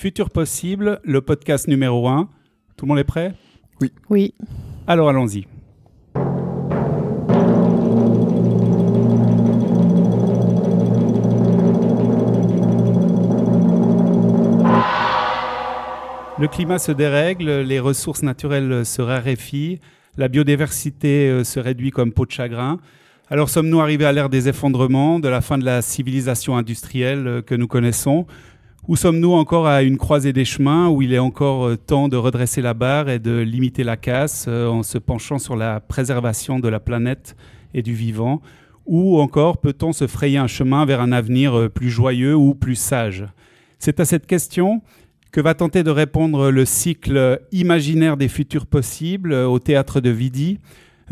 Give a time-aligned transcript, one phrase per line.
[0.00, 2.26] Futur Possible, le podcast numéro 1.
[2.78, 3.34] Tout le monde est prêt?
[3.82, 3.92] Oui.
[4.08, 4.34] Oui.
[4.86, 5.46] Alors allons-y.
[16.38, 19.80] Le climat se dérègle, les ressources naturelles se raréfient,
[20.16, 22.80] la biodiversité euh, se réduit comme peau de chagrin.
[23.28, 27.42] Alors sommes-nous arrivés à l'ère des effondrements, de la fin de la civilisation industrielle euh,
[27.42, 28.26] que nous connaissons?
[28.90, 32.16] Ou sommes-nous encore à une croisée des chemins où il est encore euh, temps de
[32.16, 36.68] redresser la barre et de limiter la casse en se penchant sur la préservation de
[36.68, 37.36] la planète
[37.72, 38.42] et du vivant?
[38.86, 43.26] Ou encore peut-on se frayer un chemin vers un avenir plus joyeux ou plus sage?
[43.78, 44.82] C'est à cette question
[45.30, 50.58] que va tenter de répondre le cycle imaginaire des futurs possibles au théâtre de Vidi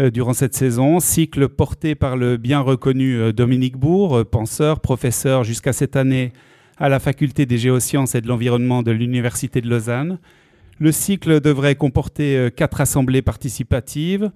[0.00, 4.78] euh, durant cette saison, cycle porté par le bien reconnu euh, Dominique Bourg, euh, penseur,
[4.78, 6.32] professeur jusqu'à cette année
[6.78, 10.18] à la faculté des géosciences et de l'environnement de l'Université de Lausanne.
[10.78, 14.30] Le cycle devrait comporter quatre assemblées participatives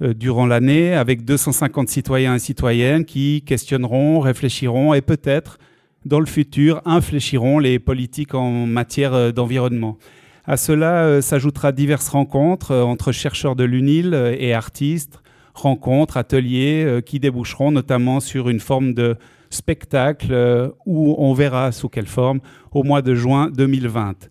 [0.00, 5.58] durant l'année avec 250 citoyens et citoyennes qui questionneront, réfléchiront et peut-être
[6.06, 9.98] dans le futur, infléchiront les politiques en matière euh, d'environnement.
[10.46, 15.20] À cela euh, s'ajoutera diverses rencontres euh, entre chercheurs de l'UNIL et artistes,
[15.52, 19.16] rencontres, ateliers qui déboucheront notamment sur une forme de
[19.50, 22.40] spectacle où on verra sous quelle forme
[22.72, 24.28] au mois de juin 2020.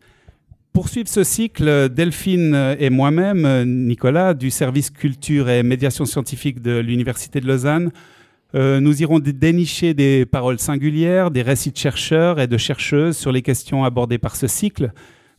[0.73, 6.77] Pour suivre ce cycle, Delphine et moi-même, Nicolas, du service culture et médiation scientifique de
[6.77, 7.91] l'Université de Lausanne,
[8.55, 13.33] euh, nous irons dénicher des paroles singulières, des récits de chercheurs et de chercheuses sur
[13.33, 14.91] les questions abordées par ce cycle.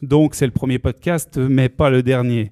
[0.02, 2.50] Donc c'est le premier podcast, mais pas le dernier.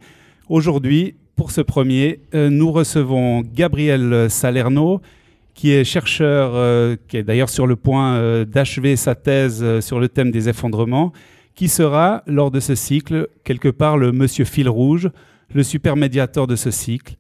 [0.49, 5.03] Aujourd'hui, pour ce premier, euh, nous recevons Gabriel Salerno,
[5.55, 10.09] qui est chercheur, euh, qui est d'ailleurs sur le point d'achever sa thèse sur le
[10.09, 11.13] thème des effondrements,
[11.55, 15.11] qui sera, lors de ce cycle, quelque part le monsieur fil rouge,
[15.55, 17.17] le super médiateur de ce cycle.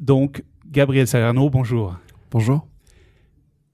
[0.00, 1.96] donc, Gabriel Salerno, bonjour.
[2.32, 2.66] Bonjour.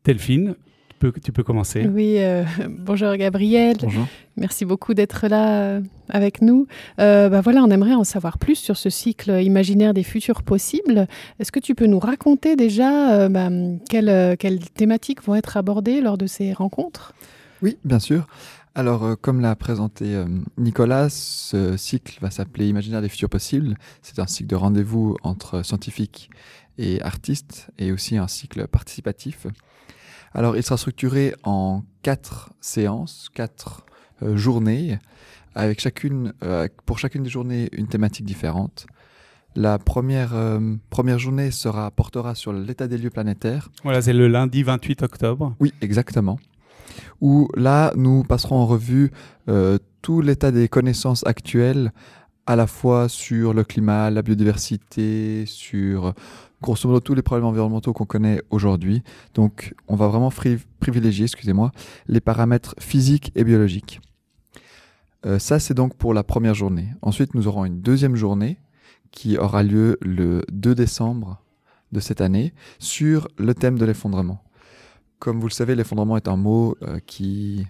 [0.05, 0.55] Delphine,
[1.01, 1.87] peux, tu peux commencer.
[1.87, 3.77] Oui, euh, bonjour Gabriel.
[3.81, 4.07] Bonjour.
[4.37, 6.67] Merci beaucoup d'être là euh, avec nous.
[7.01, 11.09] Euh, bah voilà, on aimerait en savoir plus sur ce cycle imaginaire des futurs possibles.
[11.41, 13.49] Est-ce que tu peux nous raconter déjà bah,
[13.89, 17.15] quelles, quelles, thématiques vont être abordées lors de ces rencontres?
[17.63, 18.27] Oui, bien sûr.
[18.75, 20.23] Alors, comme l'a présenté
[20.57, 23.75] Nicolas, ce cycle va s'appeler Imaginaire des futurs possibles.
[24.01, 26.31] C'est un cycle de rendez-vous entre scientifiques
[26.79, 29.47] et artistes, et aussi un cycle participatif.
[30.33, 33.85] Alors, il sera structuré en quatre séances, quatre
[34.23, 34.99] euh, journées,
[35.55, 38.87] avec chacune, euh, pour chacune des journées, une thématique différente.
[39.57, 43.71] La première, euh, première journée sera, portera sur l'état des lieux planétaires.
[43.83, 45.57] Voilà, c'est le lundi 28 octobre.
[45.59, 46.39] Oui, exactement.
[47.21, 49.11] Où là, nous passerons en revue
[50.03, 51.93] tout l'état des connaissances actuelles,
[52.51, 56.15] à la fois sur le climat, la biodiversité, sur
[56.61, 59.05] grosso modo tous les problèmes environnementaux qu'on connaît aujourd'hui.
[59.35, 60.33] Donc on va vraiment
[60.81, 61.71] privilégier, excusez-moi,
[62.09, 64.01] les paramètres physiques et biologiques.
[65.27, 66.89] Euh, ça c'est donc pour la première journée.
[67.03, 68.59] Ensuite nous aurons une deuxième journée
[69.13, 71.41] qui aura lieu le 2 décembre
[71.93, 74.43] de cette année sur le thème de l'effondrement.
[75.21, 77.65] Comme vous le savez, l'effondrement est un mot euh, qui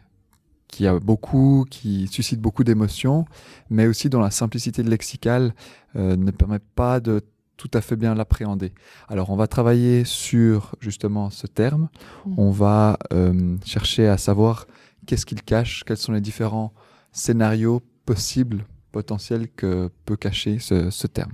[0.70, 3.26] qui a beaucoup, qui suscite beaucoup d'émotions,
[3.68, 5.54] mais aussi dont la simplicité lexicale
[5.96, 7.22] euh, ne permet pas de
[7.56, 8.72] tout à fait bien l'appréhender.
[9.08, 11.90] Alors on va travailler sur justement ce terme,
[12.24, 12.34] mmh.
[12.38, 14.66] on va euh, chercher à savoir
[15.06, 16.72] qu'est-ce qu'il cache, quels sont les différents
[17.12, 21.32] scénarios possibles, potentiels que peut cacher ce, terme.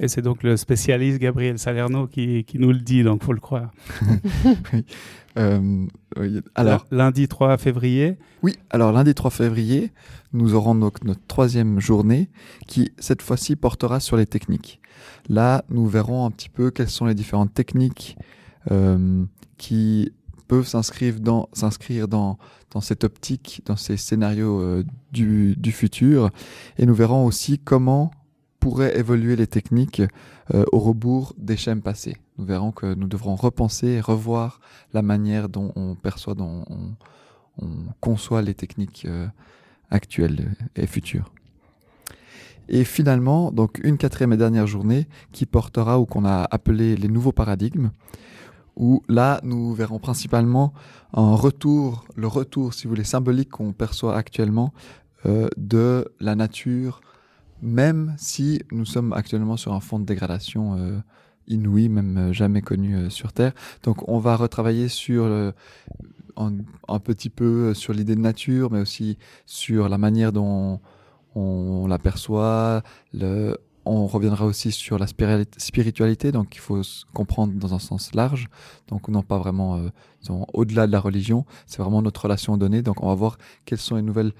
[0.00, 3.40] Et c'est donc le spécialiste Gabriel Salerno qui, qui nous le dit, donc faut le
[3.40, 3.70] croire.
[5.36, 5.86] Euh,
[6.54, 8.18] alors, lundi 3 février.
[8.44, 9.90] Oui, alors lundi 3 février,
[10.32, 12.30] nous aurons donc notre troisième journée
[12.68, 14.80] qui, cette fois-ci, portera sur les techniques.
[15.28, 18.16] Là, nous verrons un petit peu quelles sont les différentes techniques
[18.70, 19.24] euh,
[19.58, 20.12] qui
[20.46, 22.38] peuvent s'inscrire dans, s'inscrire dans,
[22.70, 26.30] dans cette optique, dans ces scénarios euh, du, du, futur.
[26.78, 28.12] Et nous verrons aussi comment
[28.64, 30.00] pourraient évoluer les techniques
[30.54, 32.16] euh, au rebours des schèmes passés.
[32.38, 34.58] Nous verrons que nous devrons repenser et revoir
[34.94, 36.94] la manière dont on perçoit, dont on,
[37.60, 37.68] on
[38.00, 39.06] conçoit les techniques
[39.90, 41.30] actuelles et futures.
[42.70, 47.08] Et finalement, donc une quatrième et dernière journée qui portera ou qu'on a appelé les
[47.08, 47.90] nouveaux paradigmes,
[48.76, 50.72] où là nous verrons principalement
[51.12, 54.72] un retour, le retour, si vous voulez, symbolique qu'on perçoit actuellement
[55.26, 57.02] euh, de la nature,
[57.64, 60.98] même si nous sommes actuellement sur un fond de dégradation euh,
[61.48, 63.52] inouï, même jamais connu euh, sur Terre.
[63.82, 65.52] Donc on va retravailler sur
[66.36, 70.80] un petit peu sur l'idée de nature, mais aussi sur la manière dont
[71.34, 72.82] on l'aperçoit.
[73.86, 76.80] On reviendra aussi sur la spiritualité, donc il faut
[77.12, 78.48] comprendre dans un sens large,
[78.88, 79.90] donc non pas vraiment euh,
[80.54, 82.80] au-delà de la religion, c'est vraiment notre relation aux données.
[82.80, 84.32] Donc on va voir quelles sont les nouvelles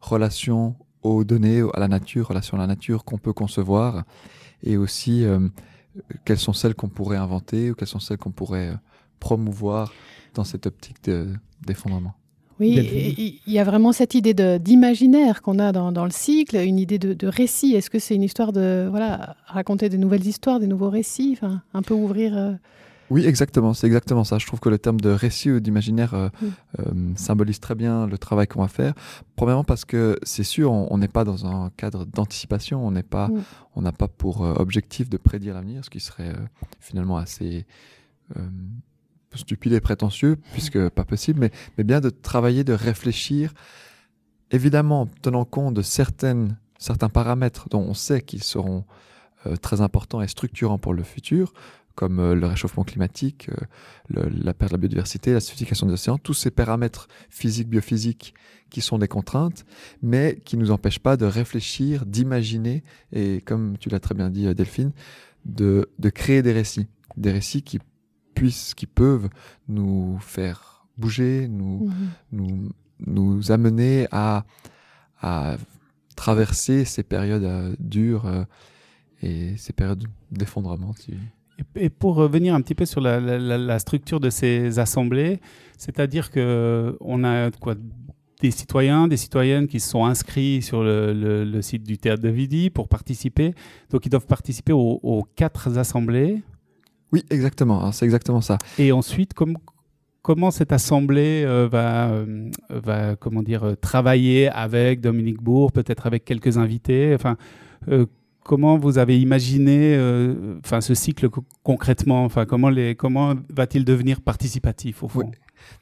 [0.00, 4.04] relations aux données, à la nature, relations à la nature qu'on peut concevoir,
[4.62, 5.40] et aussi euh,
[6.24, 8.76] quelles sont celles qu'on pourrait inventer ou quelles sont celles qu'on pourrait euh,
[9.20, 9.92] promouvoir
[10.34, 11.10] dans cette optique
[11.66, 12.14] d'effondrement.
[12.60, 16.98] Oui, il y a vraiment cette idée d'imaginaire qu'on a dans, le cycle, une idée
[16.98, 17.74] de, récit.
[17.74, 21.62] Est-ce que c'est une histoire de voilà raconter de nouvelles histoires, des nouveaux récits, enfin,
[21.72, 22.52] un peu ouvrir euh,
[23.10, 24.38] Oui, exactement, c'est exactement ça.
[24.38, 26.28] Je trouve que le terme de récit ou d'imaginaire euh,
[26.78, 26.84] euh,
[27.16, 28.94] symbolise très bien le travail qu'on va faire.
[29.36, 33.30] Premièrement parce que c'est sûr, on n'est pas dans un cadre d'anticipation, on n'est pas,
[33.74, 36.34] on n'a pas pour objectif de prédire l'avenir, ce qui serait
[36.80, 37.64] finalement assez
[39.34, 43.52] stupide et prétentieux, puisque pas possible, mais, mais bien de travailler, de réfléchir,
[44.50, 48.84] évidemment tenant compte de certaines, certains paramètres dont on sait qu'ils seront
[49.46, 51.52] euh, très importants et structurants pour le futur,
[51.98, 53.50] comme euh, le réchauffement climatique,
[54.14, 58.34] euh, la perte de la biodiversité, la l'acidification des océans, tous ces paramètres physiques, biophysiques
[58.70, 59.66] qui sont des contraintes,
[60.00, 64.30] mais qui ne nous empêchent pas de réfléchir, d'imaginer, et comme tu l'as très bien
[64.30, 64.92] dit Delphine,
[65.44, 66.86] de, de créer des récits,
[67.16, 67.80] des récits qui
[68.76, 69.28] qui peuvent
[69.66, 71.90] nous faire bouger, nous,
[72.30, 72.68] nous,
[73.04, 74.44] nous amener à,
[75.20, 75.56] à
[76.14, 78.44] traverser ces périodes euh, dures euh,
[79.22, 80.94] et ces périodes d'effondrement.
[81.76, 85.40] Et pour revenir un petit peu sur la, la, structure de ces assemblées,
[85.76, 87.74] c'est-à-dire que on a quoi
[88.40, 91.12] des citoyens, des citoyennes qui se sont inscrits sur le,
[91.44, 93.54] le, site du théâtre de Vidi pour participer.
[93.90, 96.42] Donc ils doivent participer aux, aux quatre assemblées.
[97.12, 97.84] Oui, exactement.
[97.84, 98.58] Hein, c'est exactement ça.
[98.78, 99.32] Et ensuite,
[100.22, 106.06] comment cette assemblée euh, va, euh, va, comment dire, euh, travailler avec Dominique Bourg, peut-être
[106.06, 107.14] avec quelques invités?
[107.14, 107.36] Enfin,
[108.48, 109.96] comment vous avez imaginé,
[110.64, 111.28] enfin, ce cycle
[111.62, 112.28] concrètement.
[112.48, 115.30] Comment comment va-t-il devenir participatif au fond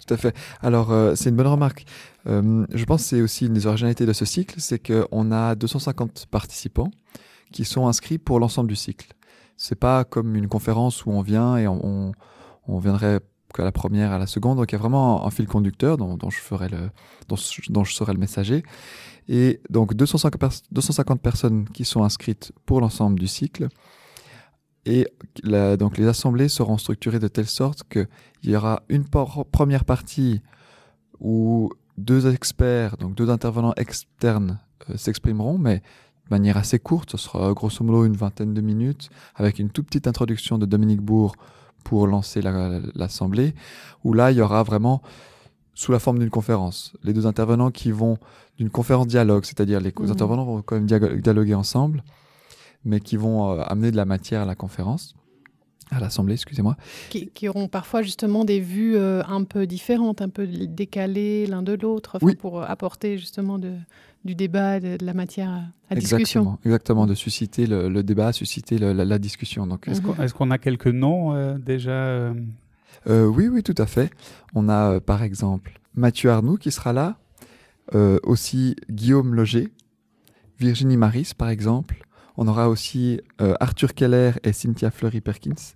[0.04, 0.36] Tout à fait.
[0.60, 1.84] Alors, c'est une bonne remarque.
[2.26, 6.26] je pense que c'est aussi une des originalités de ce cycle, c'est qu'on a 250
[6.30, 6.90] participants
[7.52, 9.12] qui sont inscrits pour l'ensemble du cycle.
[9.56, 12.12] C'est pas comme une conférence où on vient et on,
[12.66, 13.20] on, viendrait
[13.56, 14.58] qu'à la première, à la seconde.
[14.58, 18.62] Donc il y a vraiment un, fil conducteur dont, je serai le messager.
[19.28, 23.68] Et donc 250, 250 personnes qui sont inscrites pour l'ensemble du cycle.
[24.84, 25.08] Et
[25.42, 28.06] donc les assemblées seront structurées de telle sorte qu'il
[28.44, 30.42] y aura une première partie
[31.18, 34.60] où deux experts, donc deux intervenants externes
[34.90, 39.08] euh, s'exprimeront, mais de manière assez courte, ce sera grosso modo une vingtaine de minutes,
[39.34, 41.36] avec une toute petite introduction de Dominique Bourg
[41.86, 42.42] pour lancer
[42.96, 43.54] l'assemblée,
[44.02, 45.02] où là, il y aura vraiment
[45.72, 46.96] sous la forme d'une conférence.
[47.04, 48.18] Les deux intervenants qui vont
[48.58, 50.10] d'une conférence dialogue, c'est-à-dire les mmh.
[50.10, 52.02] intervenants vont quand même dialoguer ensemble,
[52.84, 55.14] mais qui vont euh, amener de la matière à la conférence
[55.90, 56.76] à l'Assemblée, excusez-moi.
[57.10, 61.62] Qui, qui, auront parfois justement des vues euh, un peu différentes, un peu décalées l'un
[61.62, 63.72] de l'autre, pour apporter justement de,
[64.24, 65.50] du débat, de, la matière
[65.90, 66.58] à, discussion.
[66.64, 69.66] Exactement, de susciter le, débat, susciter la, discussion.
[69.66, 72.34] Donc, est-ce qu'on a quelques noms euh, déjà euh?
[73.06, 74.10] Oui, oui, tout à fait.
[74.54, 77.16] On a par exemple Mathieu Arnoux qui sera là,
[78.24, 79.68] aussi Guillaume Loger,
[80.58, 82.04] Virginie Maris par exemple,
[82.36, 85.75] on aura aussi Arthur Keller et Cynthia Fleury-Perkins.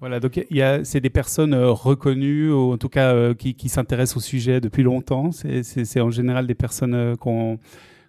[0.00, 0.44] Voilà, donc
[0.84, 4.82] c'est des personnes euh, reconnues, ou en tout cas euh, qui, s'intéressent au sujet depuis
[4.82, 5.30] longtemps.
[5.32, 7.16] C'est en général des personnes euh,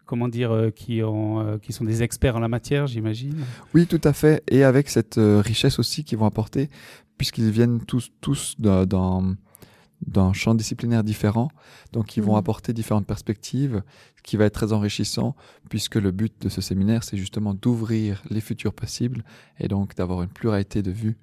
[0.06, 3.44] comment dire, qui, ont, qui sont des experts en la matière, j'imagine.
[3.74, 4.44] Oui, tout à fait.
[4.50, 6.70] Et avec cette richesse aussi qu'ils vont apporter,
[7.18, 11.50] puisqu'ils viennent tous, tous d'un champ disciplinaire différent.
[11.92, 12.40] Donc, ils vont mmh.
[12.40, 13.82] apporter différentes perspectives,
[14.18, 15.36] ce qui va être très enrichissant,
[15.70, 19.24] puisque le but de ce séminaire, c'est justement d'ouvrir les futurs possibles
[19.60, 21.18] et donc d'avoir une pluralité de vues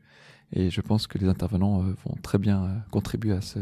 [0.54, 3.58] et je pense que les intervenants euh, vont très bien euh, contribuer à, ce,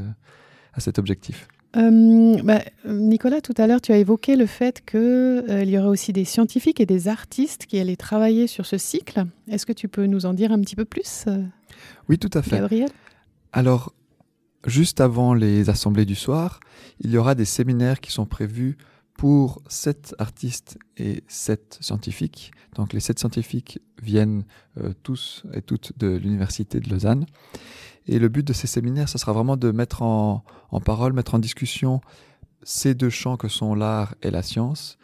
[0.74, 1.48] à cet objectif.
[1.74, 6.12] Euh, bah, Nicolas, tout à l'heure, tu as évoqué le fait qu'il y aurait aussi
[6.12, 9.24] des scientifiques et des artistes qui allaient travailler sur ce cycle.
[9.48, 11.24] Est-ce que tu peux nous en dire un petit peu plus
[12.10, 12.56] Oui, tout à fait.
[12.56, 12.90] Gabriel?
[13.54, 13.94] Alors,
[14.66, 16.60] juste avant les assemblées du soir,
[17.00, 18.76] il y aura des séminaires qui sont prévus
[19.14, 22.52] pour sept artistes et sept scientifiques.
[22.74, 24.44] Donc les sept scientifiques viennent
[24.78, 27.26] euh, tous et toutes de l'université de Lausanne.
[28.06, 30.44] Et le but de ces séminaires, ce sera vraiment de mettre en,
[30.84, 32.00] parole, mettre en discussion
[32.62, 34.98] ces deux champs que sont l'art et la science,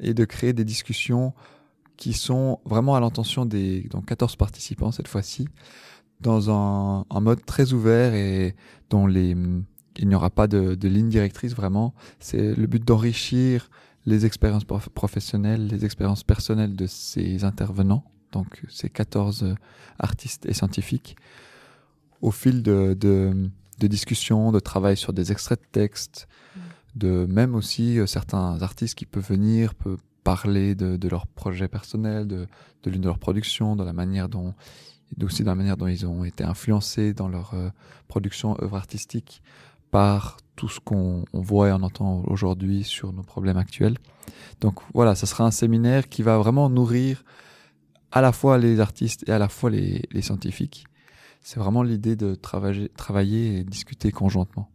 [0.00, 1.32] et de créer des discussions
[1.96, 5.48] qui sont vraiment à l'intention des donc 14 participants cette fois-ci,
[6.20, 8.54] dans un, un, mode très ouvert et
[8.90, 9.36] dont les,
[9.98, 11.94] il n'y aura pas de, de, ligne directrice vraiment.
[12.18, 13.70] C'est le but d'enrichir
[14.06, 19.54] les expériences professionnelles, les expériences personnelles de ces intervenants, donc ces 14
[19.98, 21.16] artistes et scientifiques,
[22.20, 26.60] au fil de, de, de discussions, de travail sur des extraits de textes, mmh.
[26.96, 31.68] de même aussi euh, certains artistes qui peuvent venir, peuvent parler de, de leur projet
[31.68, 32.46] personnel, de,
[32.82, 34.54] de l'une de leurs productions, de la manière dont
[35.22, 37.68] aussi de la manière dont ils ont été influencés dans leur euh,
[38.08, 39.42] production œuvre artistique
[39.94, 43.96] par tout ce qu'on voit et on entend aujourd'hui sur nos problèmes actuels.
[44.60, 47.22] Donc voilà, ce sera un séminaire qui va vraiment nourrir
[48.10, 50.84] à la fois les artistes et à la fois les, les scientifiques.
[51.42, 54.68] C'est vraiment l'idée de travailler, travailler et discuter conjointement.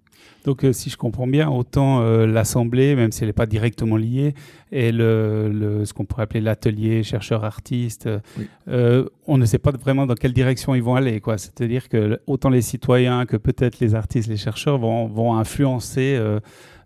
[0.45, 3.97] Donc, euh, si je comprends bien, autant euh, l'Assemblée, même si elle n'est pas directement
[3.97, 4.33] liée,
[4.71, 8.47] et le, le ce qu'on pourrait appeler l'atelier chercheur-artiste, oui.
[8.69, 11.21] euh, on ne sait pas vraiment dans quelle direction ils vont aller.
[11.37, 16.19] C'est-à-dire que autant les citoyens que peut-être les artistes, les chercheurs vont, vont influencer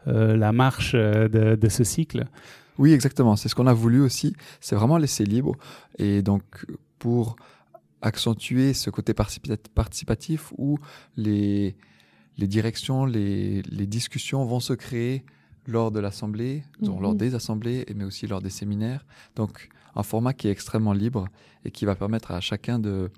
[0.06, 2.26] la marche de, de, ce cycle.
[2.78, 3.36] Oui, exactement.
[3.36, 4.36] C'est ce qu'on a voulu aussi.
[4.60, 5.56] C'est vraiment laisser libre.
[6.00, 6.44] Et donc,
[7.00, 7.36] pour
[8.02, 10.78] accentuer ce côté participatif où
[11.16, 11.76] les
[12.38, 15.24] les directions, les, les, discussions vont se créer
[15.68, 19.06] lors de l'assemblée, lors des assemblées, mais aussi lors des séminaires.
[19.36, 21.28] Donc, un format qui est extrêmement libre
[21.64, 23.12] et qui va permettre à chacun de,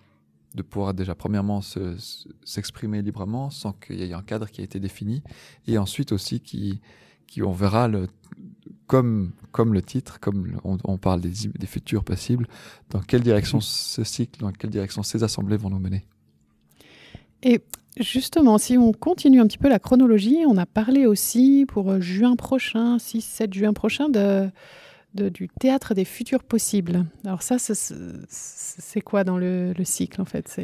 [0.56, 4.64] de pouvoir déjà, premièrement, s'exprimer se, librement sans qu'il y ait un cadre qui a
[4.64, 5.24] été défini,
[5.68, 6.82] et ensuite aussi qui,
[7.28, 8.08] qui on verra le,
[8.88, 12.48] comme, comme le titre, comme on, on parle des, des futurs possibles,
[12.90, 16.06] dans quelle direction ce cycle, dans quelle direction ces assemblées vont nous mener.
[17.42, 17.62] Et
[18.00, 22.36] Justement, si on continue un petit peu la chronologie, on a parlé aussi pour juin
[22.36, 24.50] prochain, 6-7 juin prochain, de,
[25.14, 27.06] de, du théâtre des futurs possibles.
[27.26, 30.60] Alors ça, c'est quoi dans le, le, cycle en fait?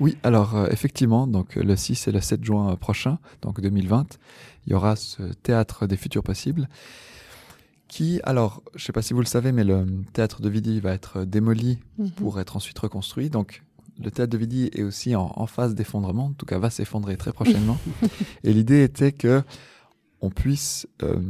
[0.00, 4.18] Oui, alors euh, effectivement, donc le 6 et le 7 juin prochain, donc 2020,
[4.66, 6.68] il y aura ce théâtre des futurs possibles
[7.88, 10.80] qui, alors, je ne sais pas si vous le savez, mais le théâtre de Vidi
[10.80, 12.10] va être démoli -hmm.
[12.10, 13.30] pour être ensuite reconstruit.
[13.30, 13.62] Donc,
[14.02, 17.16] le théâtre de Vidi est aussi en, en phase d'effondrement, en tout cas va s'effondrer
[17.16, 17.78] très prochainement.
[18.44, 19.42] et l'idée était que
[20.20, 21.20] on puisse euh,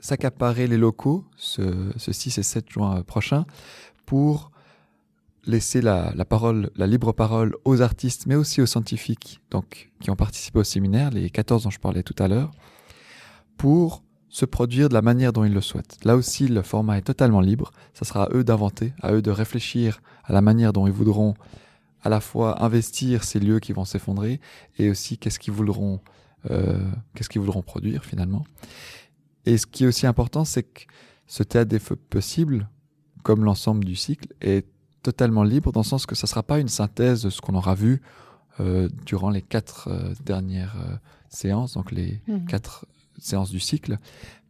[0.00, 3.46] s'accaparer les locaux ce, ce 6 et 7 juin prochain
[4.06, 4.50] pour
[5.46, 10.10] laisser la, la, parole, la libre parole aux artistes, mais aussi aux scientifiques donc, qui
[10.10, 12.50] ont participé au séminaire, les 14 dont je parlais tout à l'heure,
[13.56, 15.98] pour se produire de la manière dont ils le souhaitent.
[16.04, 17.70] Là aussi, le format est totalement libre.
[17.92, 21.34] Ça sera à eux d'inventer, à eux de réfléchir à la manière dont ils voudront
[22.04, 24.40] à la fois investir ces lieux qui vont s'effondrer
[24.78, 26.00] et aussi qu'est-ce qu'ils voudront,
[26.50, 26.78] euh,
[27.14, 28.44] qu'est-ce qu'ils voudront produire finalement.
[29.46, 30.82] Et ce qui est aussi important, c'est que
[31.26, 32.68] ce théâtre des feux possibles,
[33.22, 34.66] comme l'ensemble du cycle, est
[35.02, 37.54] totalement libre dans le sens que ça ne sera pas une synthèse de ce qu'on
[37.54, 38.00] aura vu
[38.60, 40.96] euh, durant les quatre euh, dernières euh,
[41.28, 42.46] séances, donc les mmh.
[42.46, 42.86] quatre
[43.18, 43.98] séances du cycle,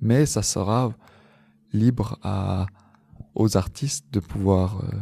[0.01, 0.93] mais ça sera
[1.73, 2.67] libre à,
[3.35, 4.97] aux artistes de pouvoir euh,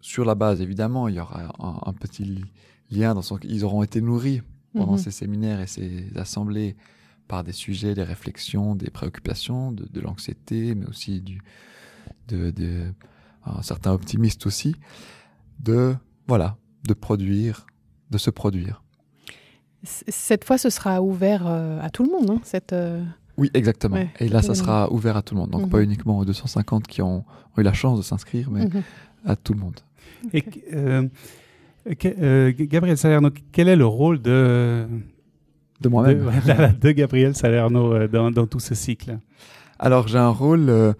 [0.00, 2.44] sur la base, évidemment, il y aura un, un petit
[2.90, 3.38] lien dans son...
[3.42, 4.42] Ils auront été nourris
[4.74, 5.04] pendant -hmm.
[5.04, 6.76] ces séminaires et ces assemblées
[7.28, 11.40] par des sujets, des réflexions, des préoccupations, de, de l'anxiété, mais aussi du,
[12.28, 12.92] de, de,
[13.44, 14.74] un certain optimiste aussi,
[15.60, 15.94] de,
[16.26, 16.56] voilà,
[16.88, 17.66] de produire,
[18.10, 18.82] de se produire.
[19.82, 22.72] Cette fois, ce sera ouvert euh, à tout le monde, hein, cette...
[22.72, 23.04] Euh...
[23.38, 23.96] Oui, exactement.
[23.96, 25.50] Ouais, et là, ça sera ouvert à tout le monde.
[25.50, 25.70] Donc, mm -hmm.
[25.70, 28.82] pas uniquement aux 250 qui ont, ont eu la chance de s'inscrire, mais mm -hmm.
[29.32, 29.80] à tout le monde.
[30.32, 31.08] Et euh,
[32.04, 34.86] euh, Gabriel Salerno, quel est le rôle de
[35.80, 39.18] de moi-même de, de, Gabriel Salerno euh, dans, dans, tout ce cycle?
[39.78, 40.94] Alors j'ai un rôle,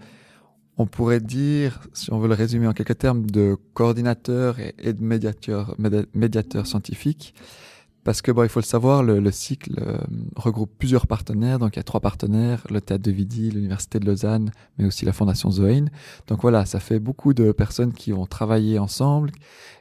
[0.77, 4.93] on pourrait dire, si on veut le résumer en quelques termes, de coordinateur et, et
[4.93, 5.75] de médiateur,
[6.15, 7.35] médiateur scientifique.
[8.03, 9.97] Parce que bon, il faut le savoir, le, le cycle euh,
[10.35, 11.59] regroupe plusieurs partenaires.
[11.59, 15.05] Donc il y a trois partenaires le Théâtre de Vidi, l'Université de Lausanne, mais aussi
[15.05, 15.85] la Fondation Zoein.
[16.27, 19.31] Donc voilà, ça fait beaucoup de personnes qui vont travailler ensemble.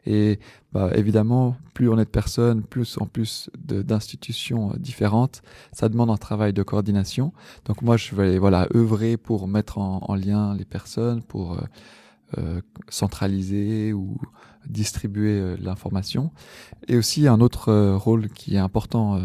[0.06, 0.38] Et
[0.72, 6.16] bah, évidemment, plus on est de personnes, plus en plus d'institutions différentes, ça demande un
[6.16, 7.32] travail de coordination.
[7.64, 11.60] Donc moi, je vais voilà œuvrer pour mettre en, en lien les personnes, pour euh,
[12.38, 14.18] euh, centraliser ou
[14.66, 16.30] distribuer euh, l'information.
[16.88, 19.20] Et aussi un autre euh, rôle qui est important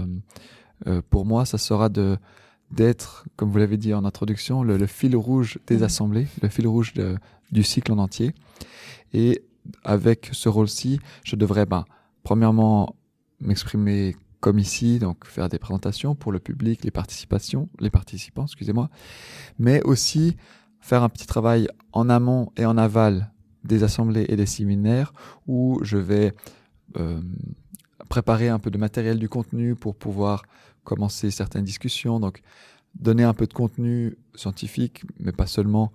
[1.09, 2.17] pour moi, ça sera de
[2.71, 5.83] d'être, comme vous l'avez dit en introduction, le, le, fil rouge des mmh.
[5.83, 7.17] assemblées, le fil rouge de,
[7.51, 8.33] du cycle en entier.
[9.13, 9.43] Et
[9.83, 11.85] avec ce rôle-ci, je devrais, ben,
[12.23, 12.95] premièrement,
[13.39, 18.89] m'exprimer comme ici, donc faire des présentations pour le public, les participations, les participants, excusez-moi,
[19.57, 20.35] mais aussi
[20.85, 23.31] faire un petit travail en amont et en aval
[23.63, 25.13] des assemblées et des séminaires
[25.47, 26.35] où je vais
[26.97, 27.19] euh,
[28.07, 30.43] préparer un peu de matériel du contenu pour pouvoir
[30.83, 32.19] commencer certaines discussions.
[32.19, 32.43] Donc,
[32.93, 35.91] donner un peu de contenu scientifique, mais pas seulement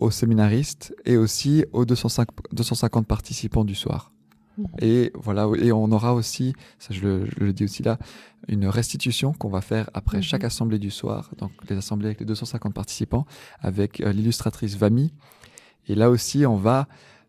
[0.00, 4.13] aux séminaristes et aussi aux 250 participants du soir.
[4.80, 7.98] Et voilà, et on aura aussi, ça je le, dis aussi là,
[8.48, 10.22] une restitution qu'on va faire après mhm.
[10.22, 13.26] chaque assemblée du soir, donc les assemblées avec les 250 participants,
[13.60, 15.12] avec euh, l'illustratrice Vami.
[15.88, 16.88] Et là aussi, on va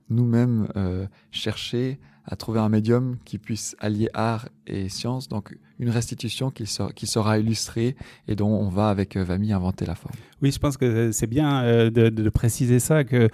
[0.10, 5.90] nous-mêmes euh, chercher à trouver un médium qui puisse allier art et science, donc une
[5.90, 7.96] restitution qui, sera, qui sera illustrée
[8.28, 10.16] et dont on va avec euh, Vami inventer la forme.
[10.42, 13.30] Oui, je pense que c'est bien euh, de, de, préciser ça, que,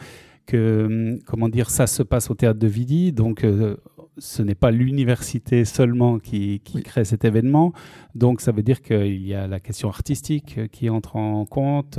[0.45, 3.77] que hum, comment dire, ça se passe au théâtre de Vidi, donc euh,
[4.17, 7.73] ce n'est pas l'université seulement qui, qui crée cet événement.
[8.15, 11.97] Donc, ça veut dire qu'il y a la question artistique qui entre en compte,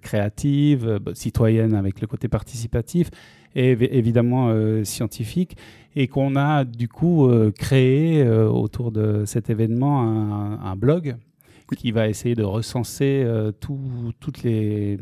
[0.00, 3.10] créative, citoyenne avec le côté participatif,
[3.56, 4.54] et évidemment
[4.84, 5.56] scientifique.
[5.96, 11.16] Et qu'on a du coup euh, créé euh, autour de cet événement un, blog
[11.76, 14.98] qui va essayer de recenser euh, toutes les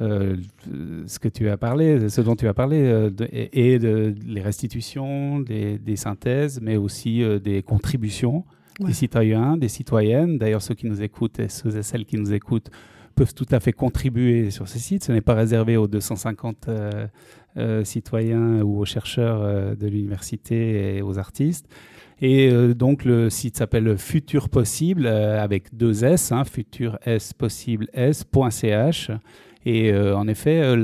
[0.00, 5.96] ce que tu as parlé, ce dont tu as parlé, et, de, les restitutions, des,
[5.96, 8.44] synthèses, mais aussi des contributions
[8.80, 10.38] des citoyens, des citoyennes.
[10.38, 12.70] D'ailleurs, ceux qui nous écoutent et ceux et celles qui nous écoutent
[13.14, 15.04] peuvent tout à fait contribuer sur ces sites.
[15.04, 16.70] Ce n'est pas réservé aux 250
[17.56, 21.66] euh, citoyens ou aux chercheurs euh, de l'université et aux artistes.
[22.22, 27.88] Et euh, donc le site s'appelle Futur Possible avec deux S, hein, futur S possible
[27.92, 29.10] S.ch.
[29.66, 30.74] Et en effet,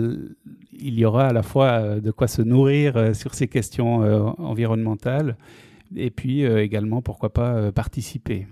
[0.78, 5.36] il y aura à la fois de quoi se nourrir sur ces questions environnementales
[5.94, 8.46] et puis également, pourquoi pas, participer.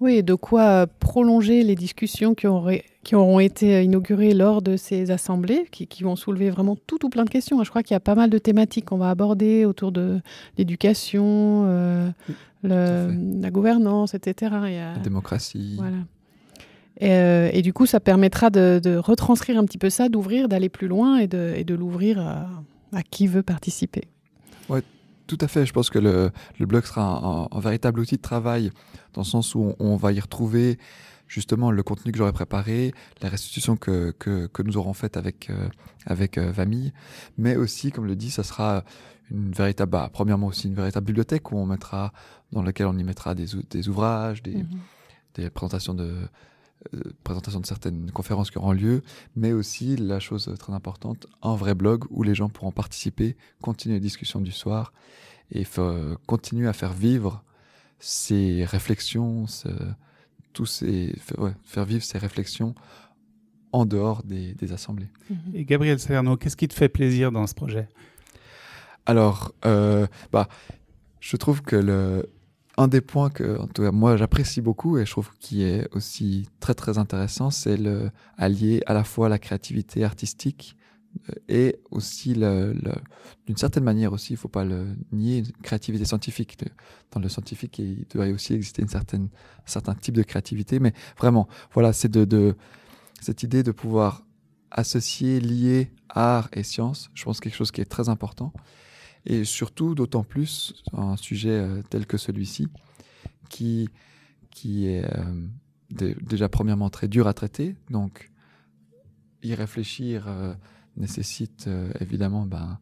[0.00, 5.10] Oui, de quoi prolonger les discussions qui, auraient, qui auront été inaugurées lors de ces
[5.10, 7.62] assemblées, qui, vont soulever vraiment tout ou plein de questions.
[7.64, 10.20] Je crois qu'il y a pas mal de thématiques qu'on va aborder autour de
[10.56, 12.10] l'éducation, euh,
[12.62, 14.52] la gouvernance, etc.
[14.62, 15.74] La démocratie.
[15.78, 15.96] Voilà.
[17.02, 20.88] Euh, et, du coup, ça permettra de, retranscrire un petit peu ça, d'ouvrir, d'aller plus
[20.88, 24.02] loin et de, l'ouvrir à, qui veut participer.
[24.68, 24.82] Ouais,
[25.26, 25.66] tout à fait.
[25.66, 26.30] Je pense que le,
[26.60, 28.70] blog sera un, véritable outil de travail
[29.14, 30.78] dans le sens où on, va y retrouver
[31.26, 35.68] justement le contenu que j'aurais préparé, la restitution que, que, nous aurons faite avec, euh,
[36.06, 36.92] avec euh, Vami,
[37.36, 38.82] mais aussi, comme le dit, ça sera
[39.30, 42.14] une véritable, bah, premièrement aussi une véritable bibliothèque où on mettra,
[42.50, 44.78] dans laquelle on y mettra des, des ouvrages, des, mhm.
[45.34, 46.14] des présentations de,
[46.94, 49.02] euh, présentations de certaines conférences qui auront lieu,
[49.36, 53.96] mais aussi la chose très importante, un vrai blog où les gens pourront participer, continuer
[53.96, 54.92] les discussions du soir
[55.50, 55.64] et
[56.26, 57.42] continuer à faire vivre
[57.98, 59.46] ces réflexions,
[60.52, 61.14] tous ces,
[61.64, 62.74] faire vivre ces réflexions
[63.72, 65.08] en dehors des, assemblées.
[65.54, 67.88] Et Gabriel Salerno, qu'est-ce qui te fait plaisir dans ce projet?
[69.06, 70.48] Alors, euh, bah,
[71.20, 72.28] je trouve que le,
[72.78, 73.58] un des points que
[73.90, 78.82] moi j'apprécie beaucoup et je trouve qui est aussi très très intéressant, c'est le allier
[78.86, 80.76] à la fois la créativité artistique
[81.28, 86.56] euh, et aussi, d'une certaine manière aussi, il faut pas le nier, une créativité scientifique.
[87.10, 90.92] Dans le scientifique, il doit aussi exister une certaine, un certain type de créativité, mais
[91.18, 92.16] vraiment, voilà, c'est
[93.20, 94.24] cette idée de pouvoir
[94.70, 98.52] associer, lier art et science, je pense quelque chose qui est très important,
[99.26, 102.68] et surtout d'autant plus un sujet euh, tel que celui-ci,
[103.48, 103.88] qui,
[104.50, 108.30] qui est euh, déjà premièrement très dur à traiter, donc
[109.42, 110.26] y réfléchir
[110.96, 112.78] nécessite euh, évidemment ben,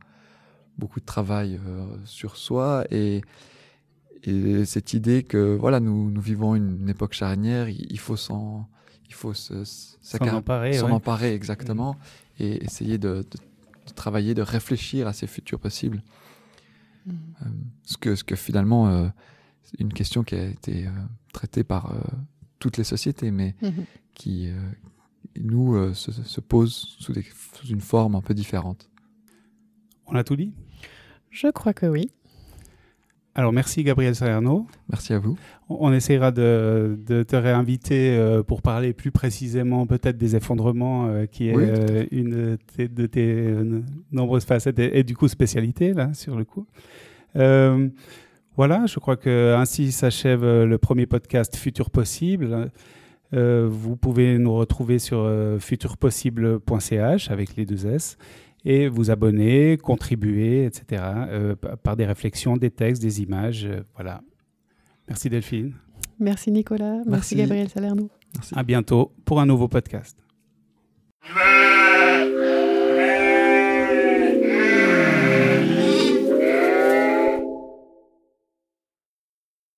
[0.79, 1.61] beaucoup de travail
[2.05, 3.23] sur soi et,
[4.25, 8.69] et, cette idée que voilà nous, nous vivons une, époque charnière, il, faut s'en
[9.09, 9.65] il faut s'en
[10.33, 12.43] emparer, emparer exactement mm.
[12.43, 16.03] et essayer de, de, travailler, de réfléchir à ces futurs possibles.
[17.07, 17.13] Mm.
[17.13, 17.45] Euh,
[17.85, 19.11] ce, que, ce que finalement,
[19.79, 20.89] une question qui a été
[21.33, 21.95] traitée par
[22.59, 23.85] toutes les sociétés, mais mm-hmm.
[24.15, 24.51] qui,
[25.41, 27.13] nous, euh, se, pose sous,
[27.69, 28.91] une forme un peu différente.
[30.07, 30.53] On a tout dit?
[31.31, 32.11] Je crois que oui.
[33.39, 34.67] Alors merci Gabriel Salerno.
[34.89, 35.37] Merci à vous.
[35.69, 41.51] On essaiera de, te réinviter euh, pour parler plus précisément peut-être des effondrements euh, qui
[41.51, 43.55] est une de tes,
[44.11, 46.67] nombreuses facettes et, du coup spécialités là sur le coup.
[47.35, 52.71] voilà, je crois que ainsi s'achève le premier podcast Futur Possible.
[53.35, 58.19] Euh, vous pouvez nous retrouver sur euh, futurpossible.ch avec les deux S
[58.67, 61.03] et vous abonner, contribuer, etc.
[61.31, 63.67] Euh, par des réflexions, des textes, des images.
[63.95, 64.21] voilà.
[65.09, 65.73] Merci Delphine.
[66.19, 66.99] Merci Nicolas.
[67.07, 68.11] Merci, Gabriel Salerno.
[68.55, 70.19] À bientôt pour un nouveau podcast.